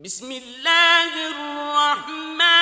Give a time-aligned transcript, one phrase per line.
[0.00, 2.55] بسم الله الرحمن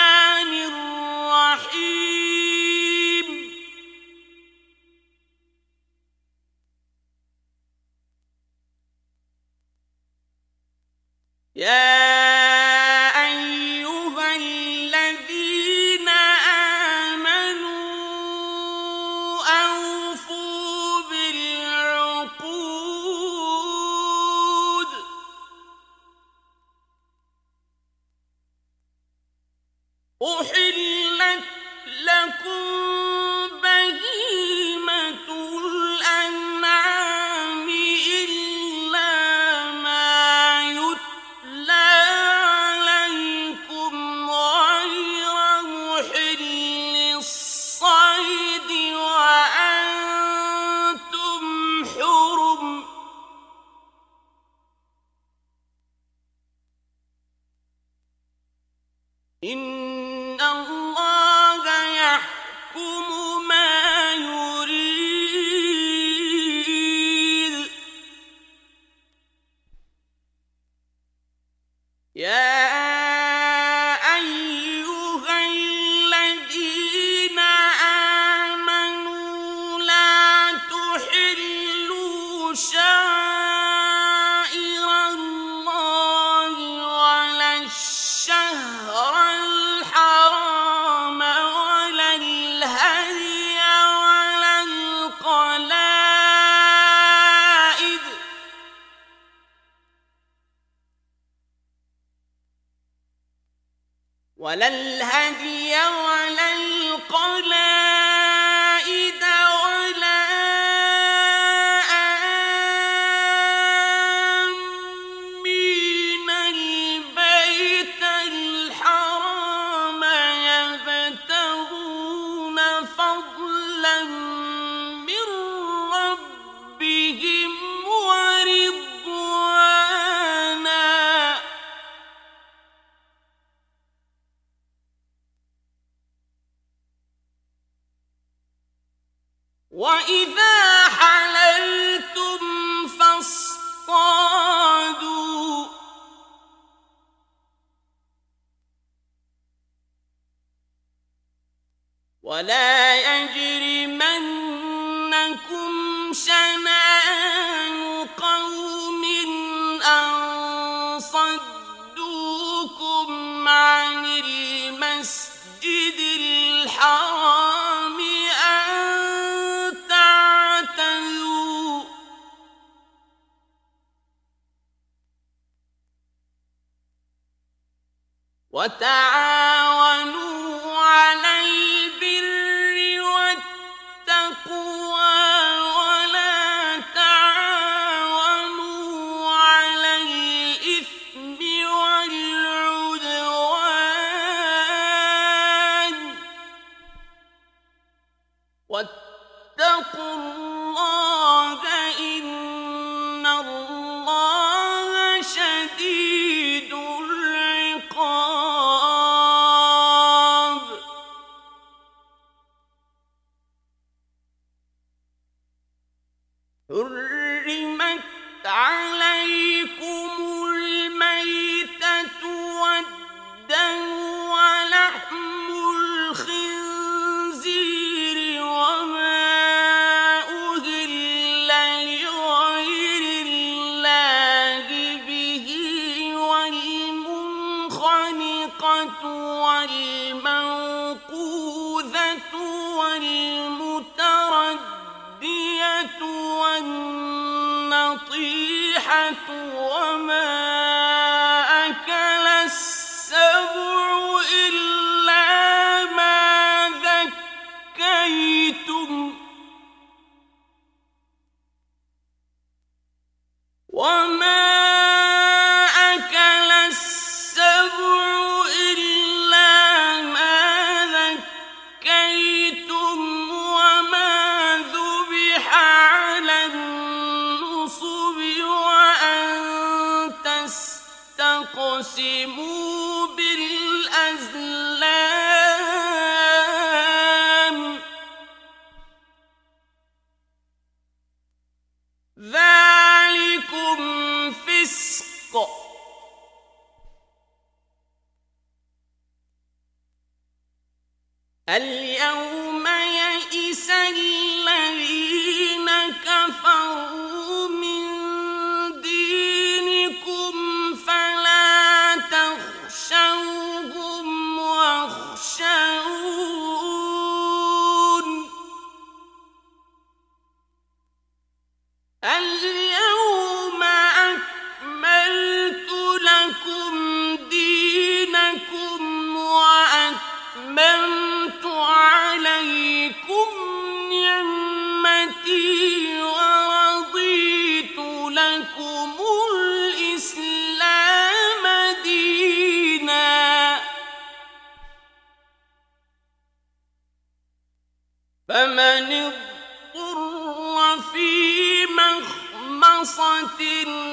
[348.35, 353.41] فمن اضطر في مخمصة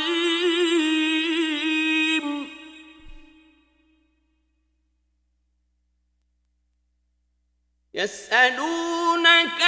[7.95, 9.60] يسألونك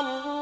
[0.00, 0.35] الله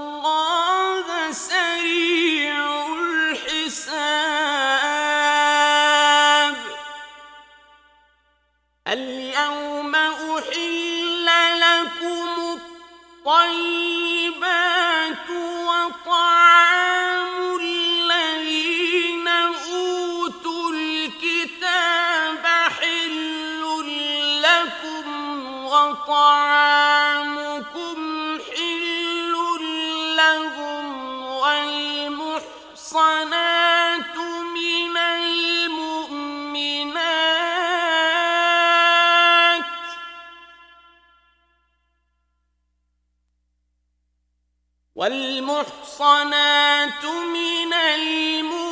[45.05, 48.64] والمحصنات من المؤمنين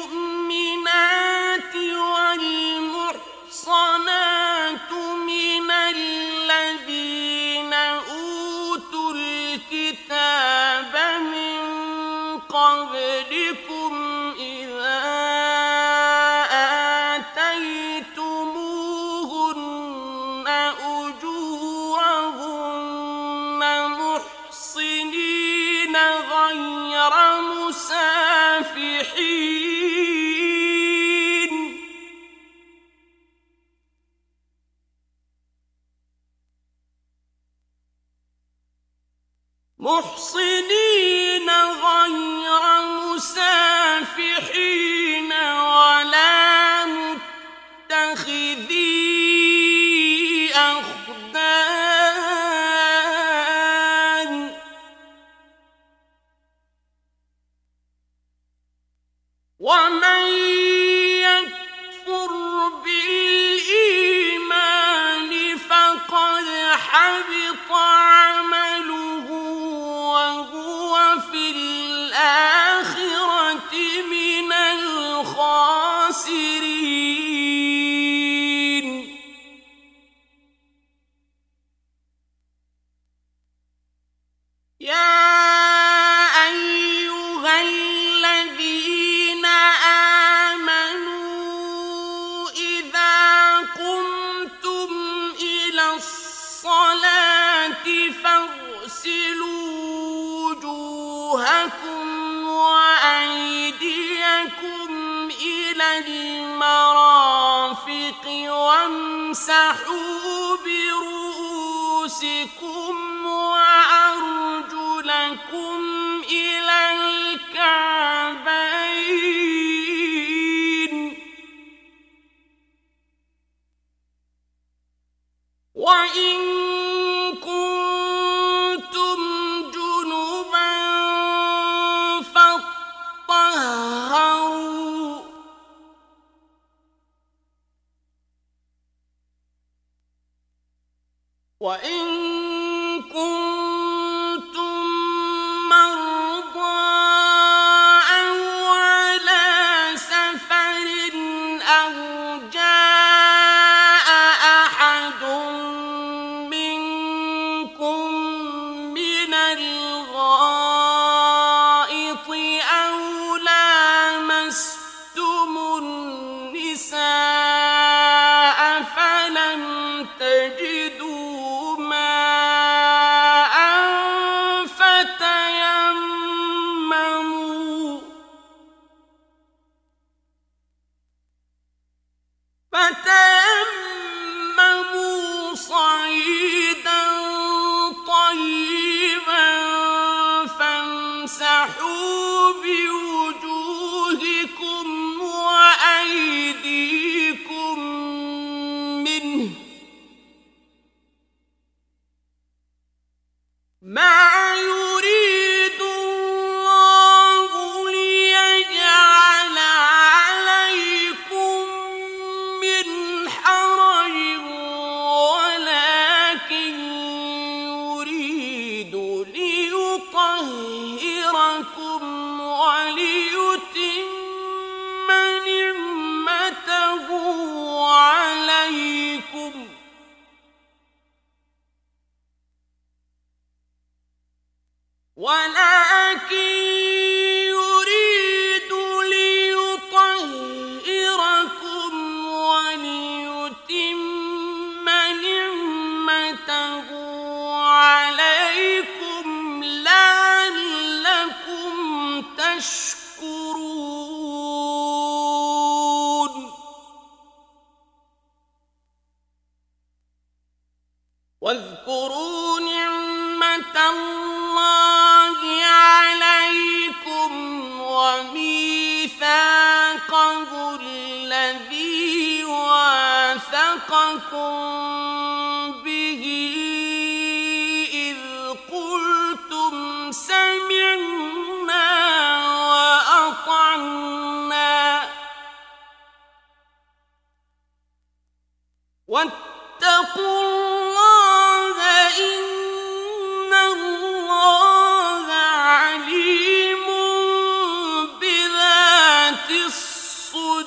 [66.92, 68.61] حبط عمله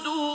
[0.05, 0.34] يَصْدُونَ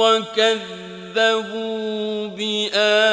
[0.00, 3.04] وكذبوا بآياتنا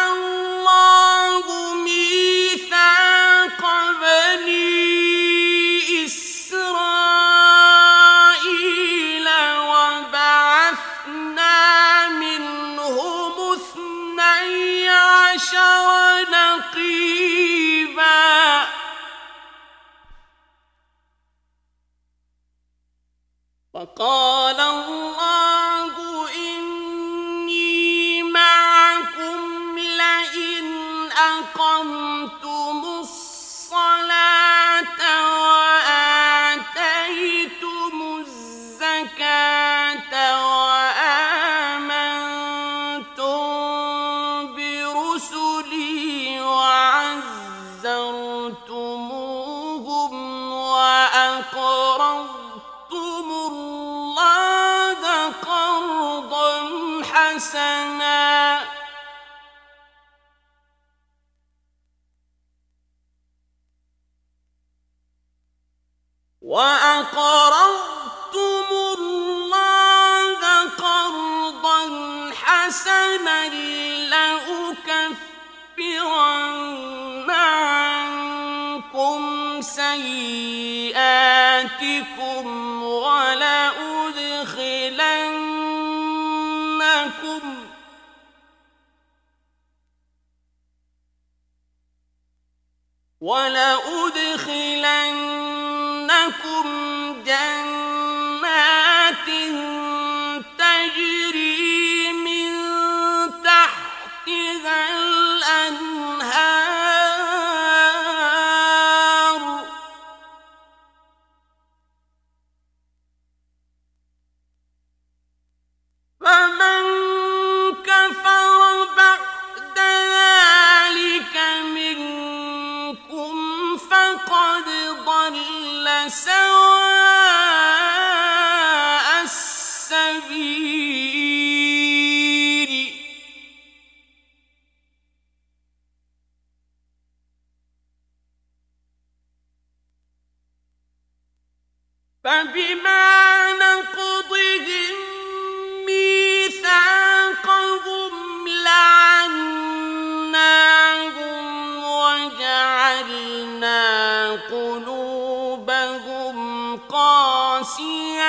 [157.83, 158.22] you.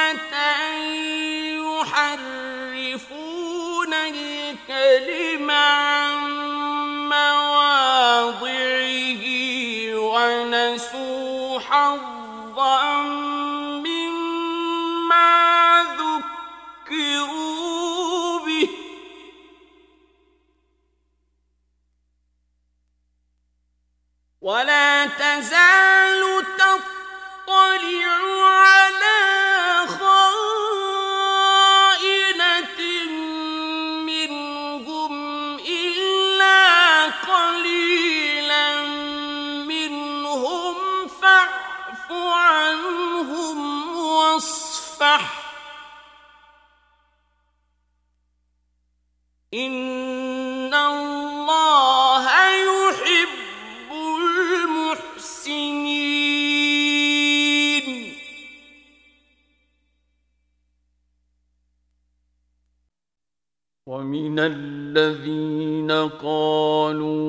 [64.45, 65.91] الذين
[66.23, 67.23] قالوا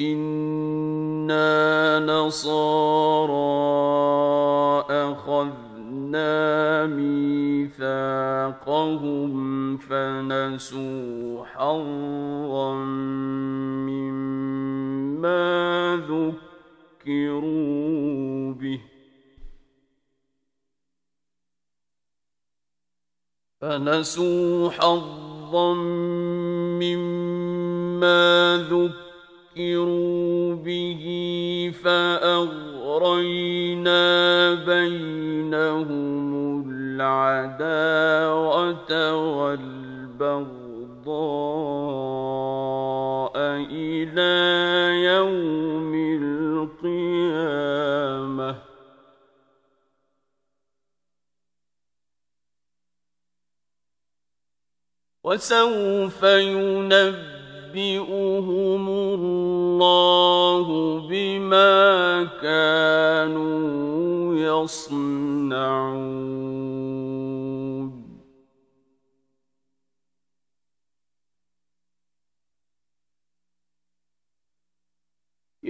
[0.00, 1.52] إنا
[2.06, 3.32] نصارى
[4.90, 8.12] أخذنا ميثاقهم
[9.76, 12.74] فنسوا حظا
[13.88, 15.52] مما
[17.06, 18.80] ذكروا به
[23.60, 25.31] فنسوا حظا
[26.82, 31.02] مما ذكروا به
[31.84, 33.34] فأغرينا
[34.54, 36.32] بينهم
[37.00, 38.12] العداوة
[39.36, 40.52] والبغضاء
[43.70, 44.34] إلى
[45.04, 45.71] يوم
[55.24, 57.14] وسوف ينبئهم
[58.88, 60.66] الله
[61.08, 66.02] بما كانوا يصنعون.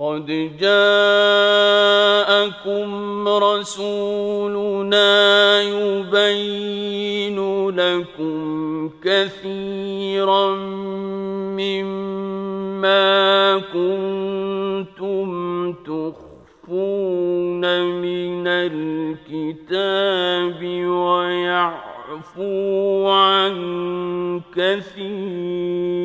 [0.00, 0.26] قد
[0.60, 0.80] جاءكم
[3.28, 5.02] رسولنا
[5.62, 7.38] يبين
[7.70, 10.54] لكم كثيرا
[11.60, 12.98] مما
[13.72, 15.28] كنتم
[15.72, 17.62] تخفون
[18.00, 19.80] من الكتاب
[20.88, 22.40] ويعفو
[23.08, 23.54] عن
[24.56, 26.00] كثير.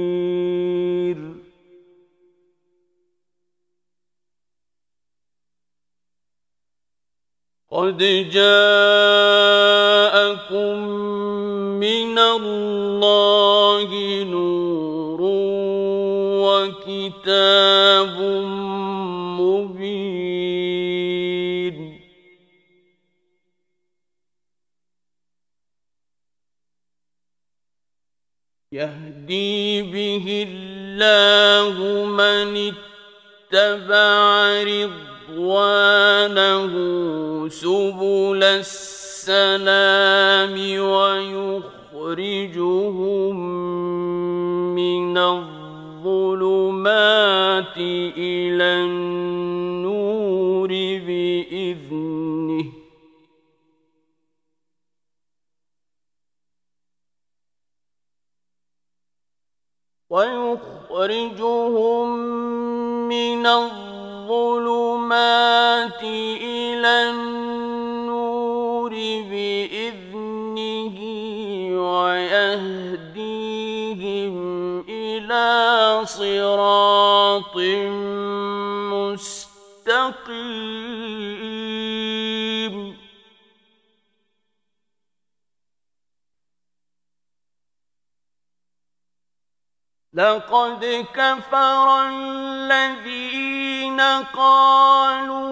[7.76, 8.00] قد
[8.32, 9.68] جاءكم
[11.84, 13.90] من الله
[14.24, 15.22] نور
[16.48, 18.16] وكتاب
[19.40, 20.16] مبين.
[28.72, 32.74] يهدي به الله من
[33.52, 35.05] اتبع رضوانه
[35.36, 36.74] رضوانه
[37.50, 40.56] سبل السلام
[41.92, 42.56] ويخرجهم
[44.76, 46.58] من الظلمات
[48.18, 50.68] إلى النور
[51.08, 52.66] بإذنه.
[60.10, 62.08] ويخرجهم
[63.10, 63.46] من
[65.16, 66.04] الظلمات
[66.44, 68.90] إلى النور
[69.32, 70.98] بإذنه
[73.16, 74.36] ويهديهم
[74.90, 76.35] إلى صراط
[90.16, 94.02] لقد كفر الذين
[94.34, 95.44] قالوا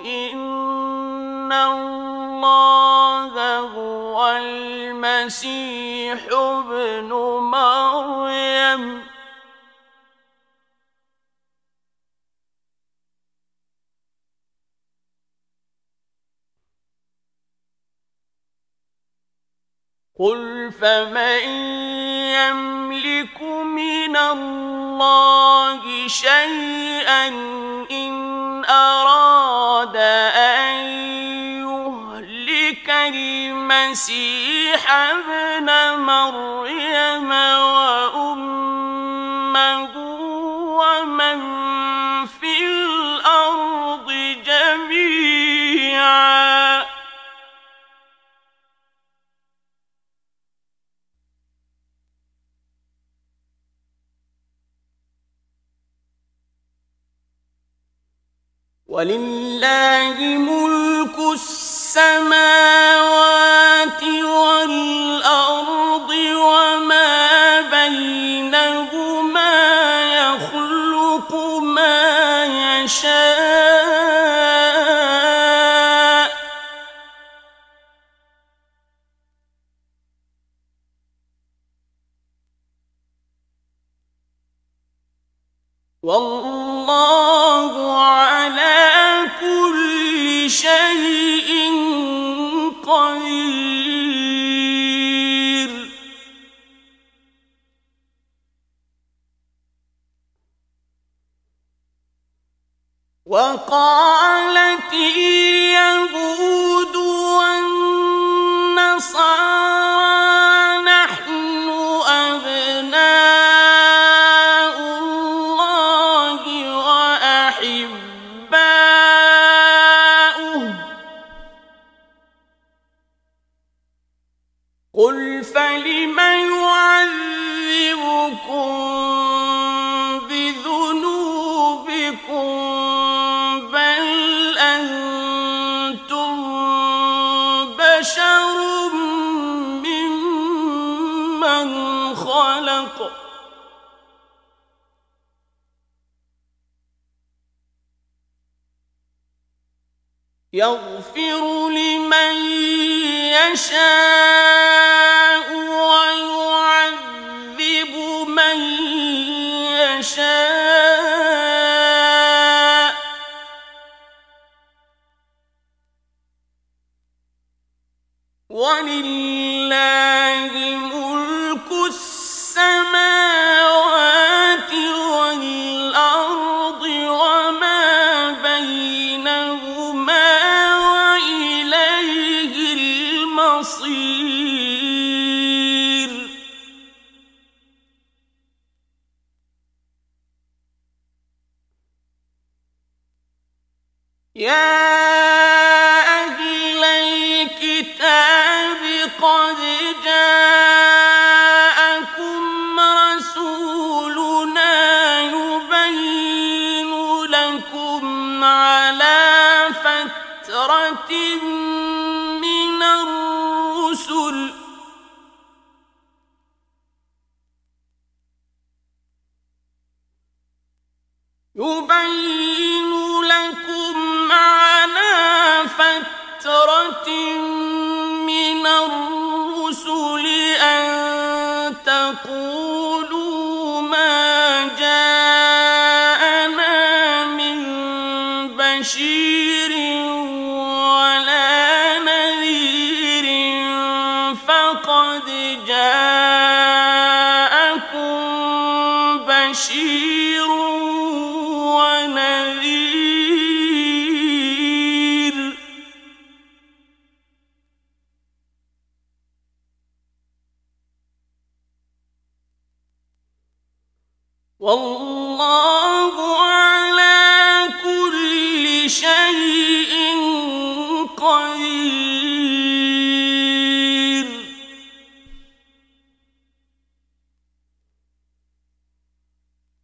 [0.00, 7.12] إن الله هو المسيح ابن
[7.54, 9.11] مريم.
[20.22, 21.42] قل فمن
[22.30, 27.28] يملك من الله شيئا
[27.90, 30.74] إن أراد أن
[31.66, 37.30] يهلك المسيح ابن مريم
[37.74, 38.62] وأمه
[40.78, 41.71] ومن
[59.02, 62.32] ولله ملك السماوات
[64.02, 65.31] والأرض.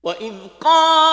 [0.09, 1.08] وإذ قال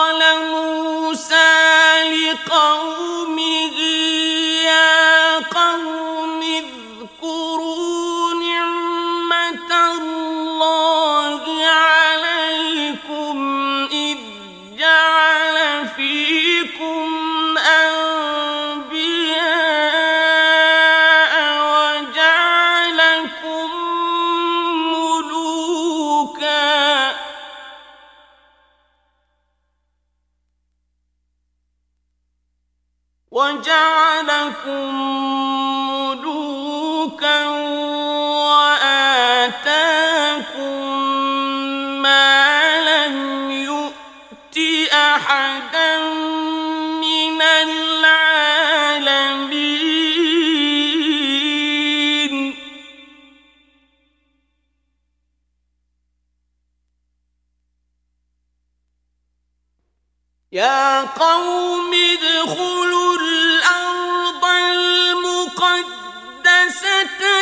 [61.26, 65.94] قوم ادخلوا الأرض المقدسة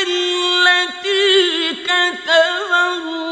[0.07, 2.29] التي كتب
[2.69, 3.22] الله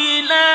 [0.00, 0.49] إلى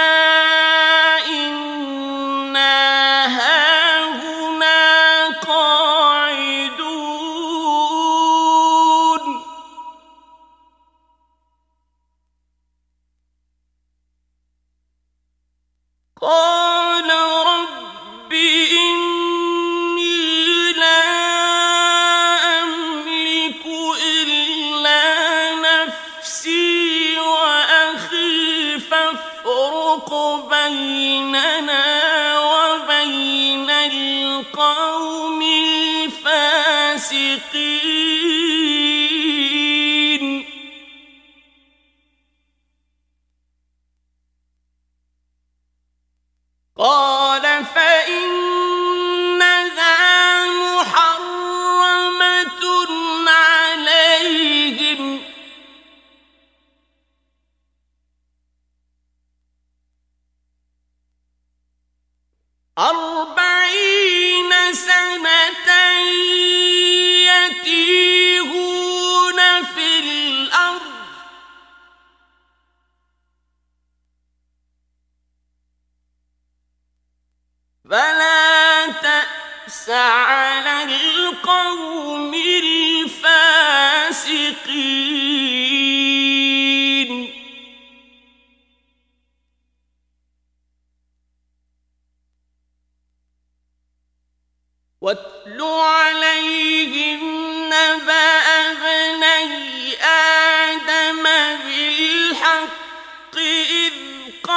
[37.55, 38.24] الذي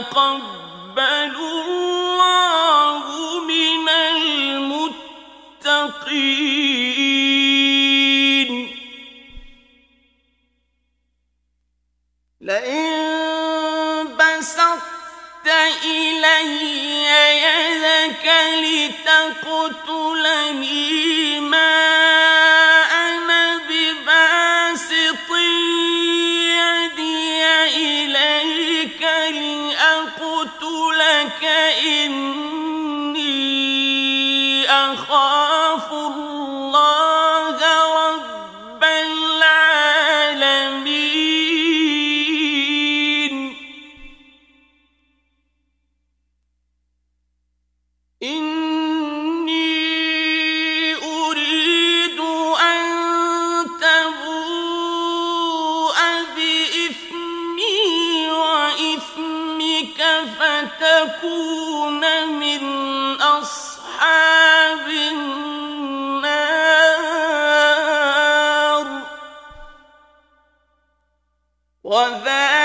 [0.00, 3.04] يتقبل الله
[3.40, 4.80] من المتقين.
[12.40, 15.48] لئن بسطت
[15.84, 16.50] إلي
[17.44, 18.26] يدك
[18.64, 20.10] لتقتلني
[21.40, 21.80] ما
[29.00, 29.69] كلمة
[30.92, 31.44] لك
[31.94, 33.30] إني
[34.70, 35.49] أخاف
[71.90, 72.59] وذلك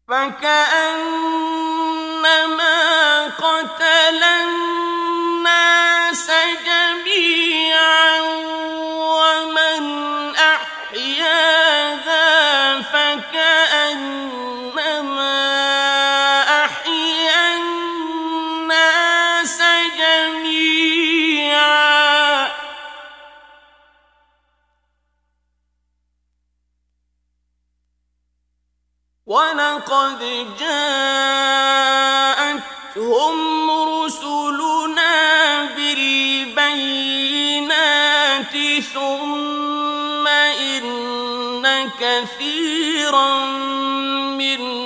[0.08, 1.47] فكأنما
[29.88, 30.20] لقد
[30.60, 31.70] جاءتهم
[33.70, 35.16] رسلنا
[35.76, 36.94] بالبينات
[38.94, 43.46] ثم إن كثيرا
[44.36, 44.77] من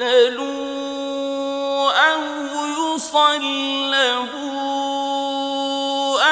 [0.00, 2.22] يقتلوا أو
[2.94, 3.20] يصلبوا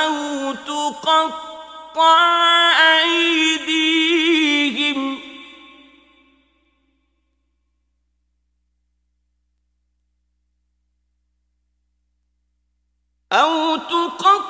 [0.05, 2.19] أو تقطع
[3.03, 3.99] أيديهم.
[13.33, 14.49] أو تقطع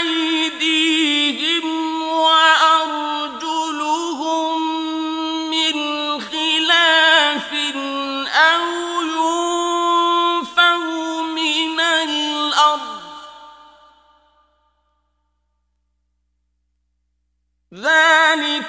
[0.00, 0.97] أيديهم.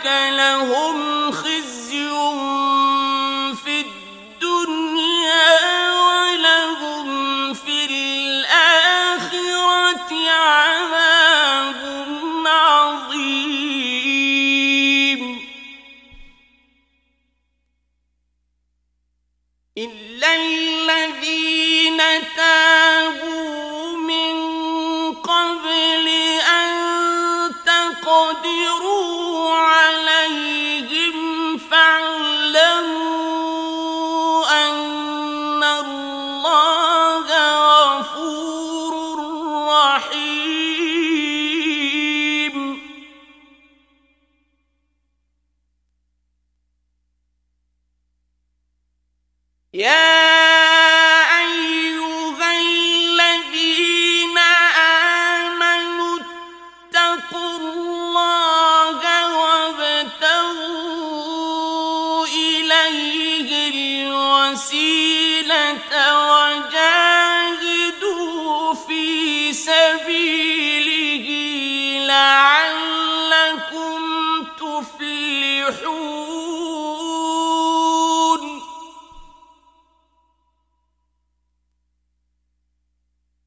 [0.06, 1.78] لهم خزي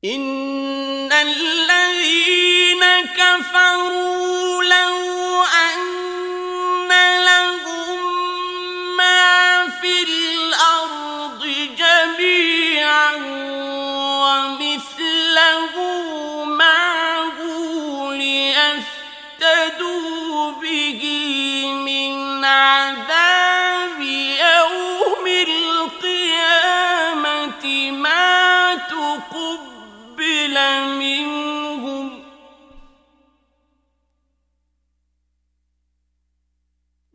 [0.04, 2.82] إن الذين
[3.14, 4.51] كفروا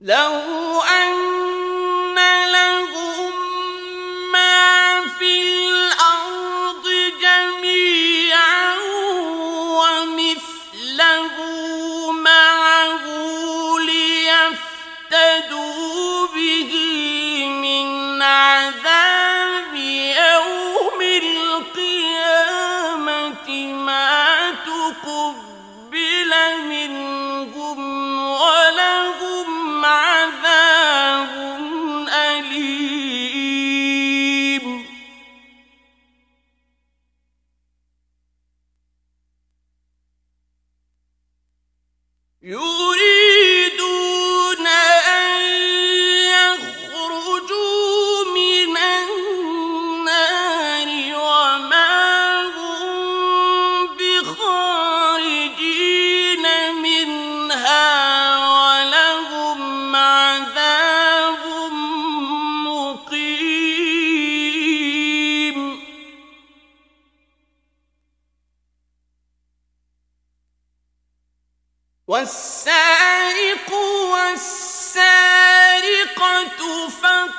[0.07, 0.66] لو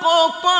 [0.08, 0.57] فاقطعوا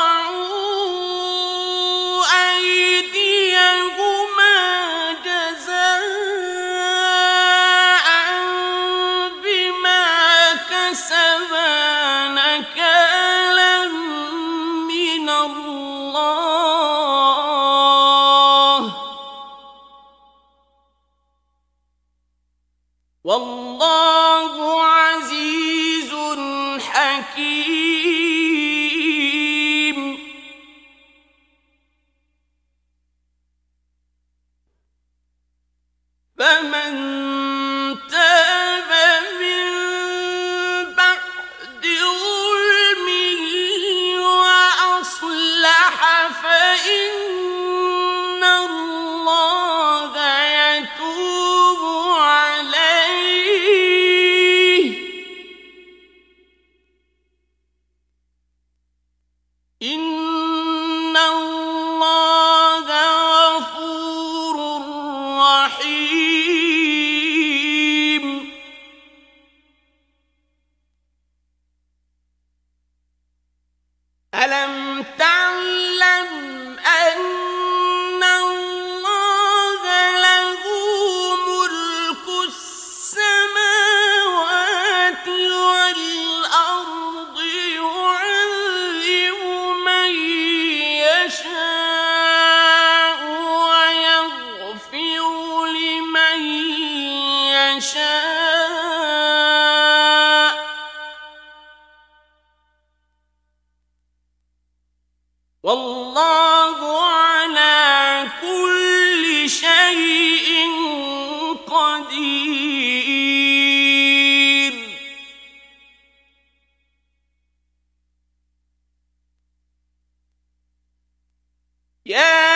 [122.09, 122.48] Yeah!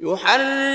[0.00, 0.69] يحرم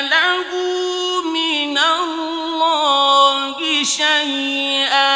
[0.00, 0.36] له
[3.86, 5.15] شيئا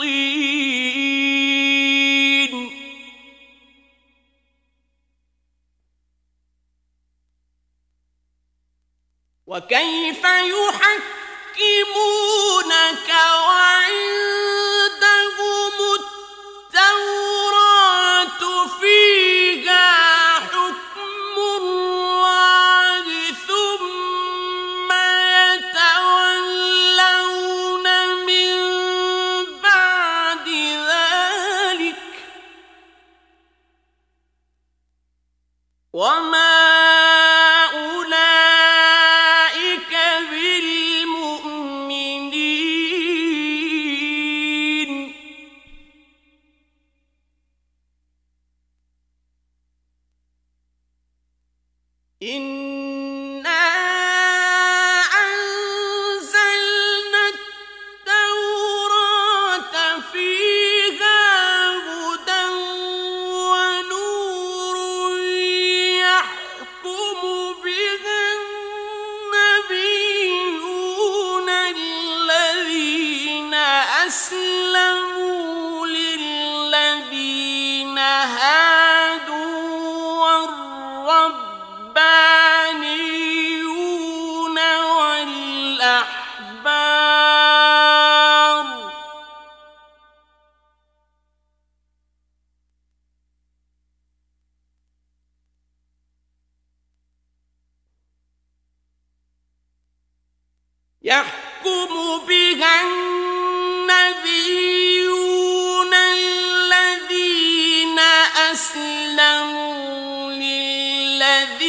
[0.00, 0.47] الْمُسْتَقِيمِ
[108.52, 111.64] أسلموا للذين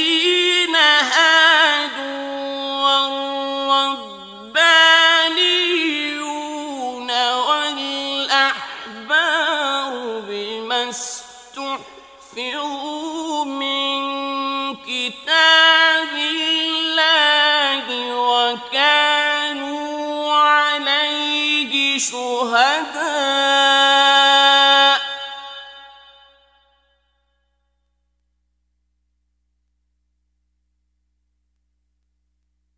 [0.76, 2.00] هادوا
[3.68, 4.30] والربانيون
[10.30, 11.80] بما استحفظوا
[13.46, 14.00] من
[14.76, 19.54] كتاب الله وكانوا
[20.34, 22.79] عليه شهداء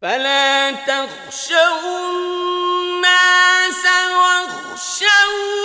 [0.02, 3.86] فلا تخشوا الناس
[4.16, 5.61] واخشوني.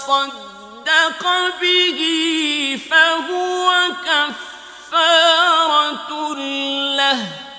[0.00, 1.22] تصدق
[1.60, 3.68] به فهو
[4.90, 6.10] كفارة
[6.96, 7.49] له.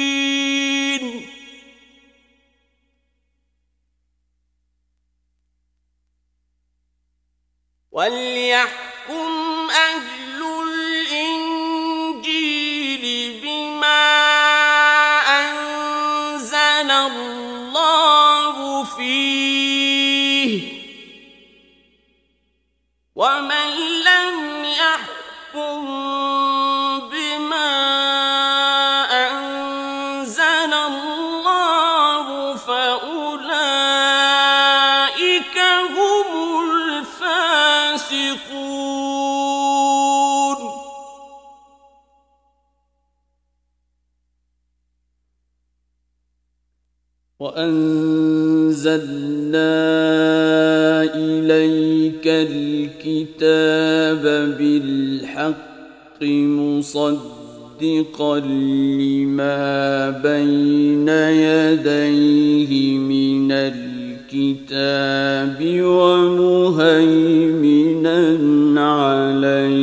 [0.00, 1.26] للمتقين
[7.92, 8.29] وال
[56.90, 64.78] مصدقا لما بين يديه من الكتاب
[65.84, 67.10] ومهيمنا
[69.02, 69.80] عليه.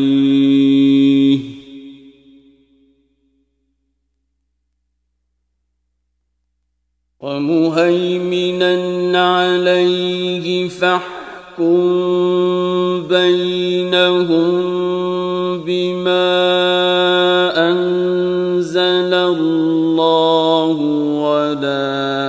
[7.19, 8.73] ومهيمنا
[9.35, 11.17] عليه فاحكم
[13.07, 14.46] بينهم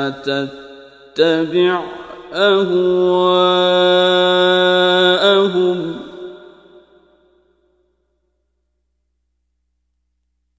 [0.08, 1.84] تتبع
[2.32, 2.88] أهواءهم.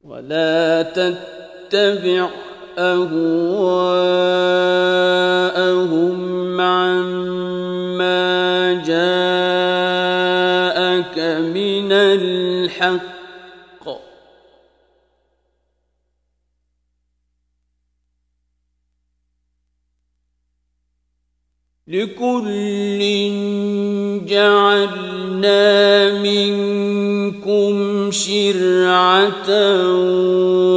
[0.03, 2.29] ولا تتبع
[2.77, 3.79] أهواءهم
[6.61, 10.09] عما جاءك
[11.39, 13.18] من الحق.
[21.89, 23.01] لكل
[24.25, 27.75] جعلنا منكم
[28.11, 29.49] شرعة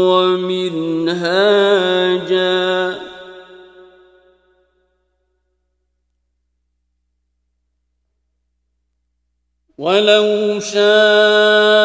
[0.08, 1.12] ومنهاجا.
[9.78, 11.81] ولو شاء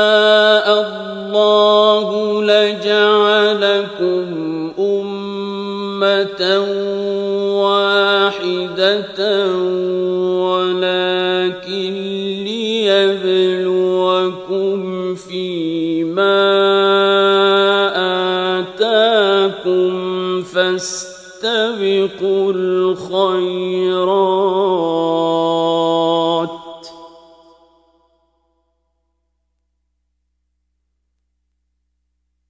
[20.78, 23.98] فاستبقوا الخيرات.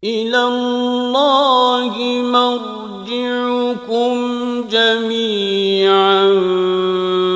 [0.04, 4.16] إلى الله مرجعكم
[4.72, 6.28] جميعا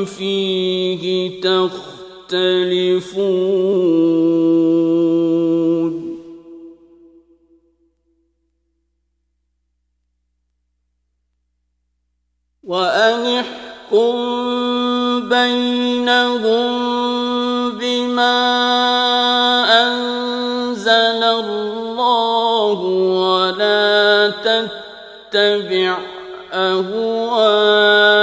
[0.06, 1.42] فيه
[2.34, 3.14] تختلفون
[12.64, 14.16] وأن احكم
[15.30, 16.74] بينهم
[25.34, 25.98] تتبع
[26.54, 28.23] أهواءهم.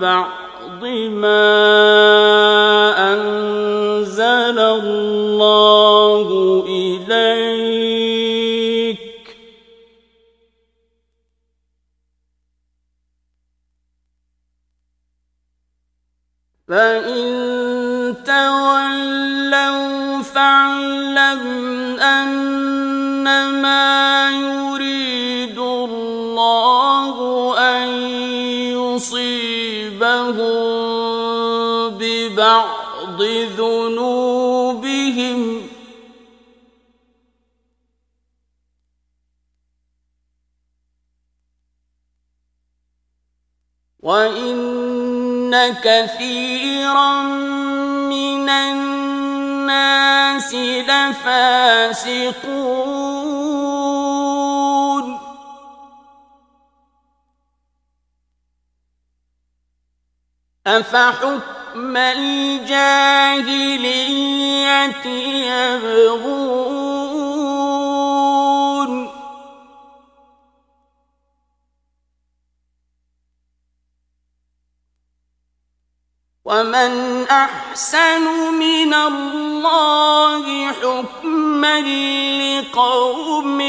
[0.00, 1.42] بعض ما
[3.12, 6.28] أنزل الله
[6.68, 7.96] إليك.
[16.68, 17.15] فإن
[44.06, 47.22] وإن كثيرا
[48.06, 49.74] من الناس
[50.54, 52.36] لفاسقون
[60.66, 63.46] أفحكم الجاهلية
[65.46, 66.85] يبغون
[76.46, 78.24] ومن احسن
[78.54, 81.80] من الله حكما
[82.38, 83.60] لقوم